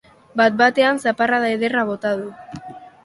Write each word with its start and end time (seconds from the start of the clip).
Bat-batean, 0.39 0.97
zaparrada 1.05 1.51
ederra 1.59 1.85
bota 1.91 2.15
du. 2.23 2.69